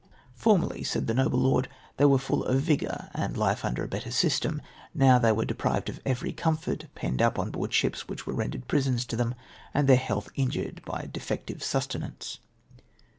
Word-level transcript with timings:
Formerly, 0.33 0.81
said 0.83 1.05
the 1.05 1.13
noble 1.13 1.37
lord, 1.37 1.69
they 1.97 2.05
were 2.05 2.17
full 2.17 2.43
of 2.45 2.59
vigour 2.59 3.09
and 3.13 3.37
life 3.37 3.63
under 3.63 3.83
a 3.83 3.87
better 3.87 4.09
system; 4.09 4.59
now 4.95 5.19
they 5.19 5.31
were 5.31 5.45
de 5.45 5.53
prived 5.53 5.89
of 5.89 5.99
every 6.07 6.33
comfort, 6.33 6.85
penned 6.95 7.21
up 7.21 7.37
on 7.37 7.51
board 7.51 7.69
of 7.69 7.75
ships 7.75 8.07
which 8.07 8.25
were 8.25 8.33
rendered 8.33 8.67
prisons 8.67 9.05
to 9.05 9.15
them, 9.15 9.35
and 9.75 9.87
their 9.87 9.97
health 9.97 10.29
injured 10.33 10.81
by 10.85 11.07
defective 11.13 11.61
sustenance. 11.63 12.39